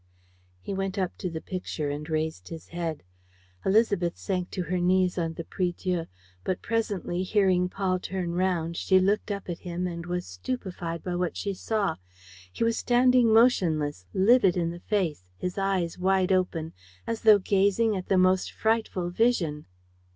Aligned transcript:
He 0.63 0.73
went 0.73 0.97
up 0.97 1.15
to 1.19 1.29
the 1.29 1.41
picture 1.43 1.91
and 1.91 2.09
raised 2.09 2.47
his 2.47 2.69
head. 2.69 3.03
Élisabeth 3.63 4.17
sank 4.17 4.49
to 4.49 4.63
her 4.63 4.79
knees 4.79 5.15
on 5.15 5.35
the 5.35 5.43
prie 5.43 5.73
Dieu. 5.77 6.07
But 6.43 6.63
presently, 6.63 7.21
hearing 7.21 7.69
Paul 7.69 7.99
turn 7.99 8.33
round, 8.33 8.77
she 8.77 8.97
looked 8.99 9.29
up 9.29 9.47
at 9.47 9.59
him 9.59 9.85
and 9.85 10.07
was 10.07 10.25
stupefied 10.25 11.03
by 11.03 11.13
what 11.15 11.37
she 11.37 11.53
saw. 11.53 11.97
He 12.51 12.63
was 12.63 12.77
standing 12.79 13.31
motionless, 13.31 14.07
livid 14.11 14.57
in 14.57 14.71
the 14.71 14.79
face, 14.79 15.23
his 15.37 15.59
eyes 15.59 15.99
wide 15.99 16.31
open, 16.31 16.73
as 17.05 17.21
though 17.21 17.37
gazing 17.37 17.95
at 17.95 18.07
the 18.07 18.17
most 18.17 18.51
frightful 18.51 19.11
vision. 19.11 19.67